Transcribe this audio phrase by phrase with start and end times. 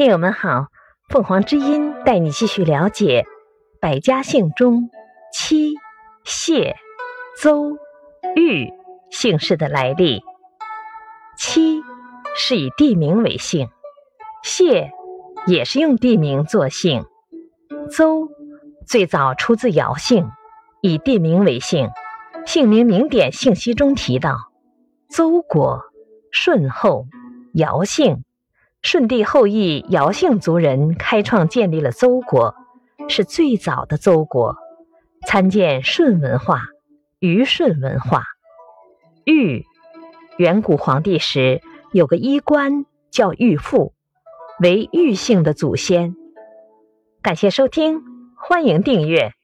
[0.00, 0.68] 听友们好，
[1.10, 3.26] 凤凰之音带你继续了解
[3.82, 4.88] 百家姓中
[5.30, 5.74] 戚、
[6.24, 6.74] 谢、
[7.36, 7.76] 邹、
[8.34, 8.72] 豫
[9.10, 10.22] 姓氏的来历。
[11.36, 11.82] 戚
[12.34, 13.68] 是以地名为姓，
[14.42, 14.90] 谢
[15.46, 17.04] 也是用地名作姓，
[17.90, 18.30] 邹
[18.86, 20.30] 最早出自尧姓，
[20.80, 21.90] 以地名为姓。
[22.46, 24.38] 姓名名典信息中提到，
[25.10, 25.82] 邹国
[26.32, 27.04] 舜后，
[27.52, 28.24] 尧姓。
[28.82, 32.54] 舜帝后裔尧姓族人开创建立了邹国，
[33.08, 34.56] 是最早的邹国。
[35.26, 36.62] 参见舜文化、
[37.18, 38.24] 虞舜文化。
[39.24, 39.66] 玉，
[40.38, 41.60] 远古皇帝时
[41.92, 43.92] 有个医官叫玉父，
[44.60, 46.16] 为玉姓的祖先。
[47.20, 48.00] 感谢收听，
[48.34, 49.34] 欢迎订阅。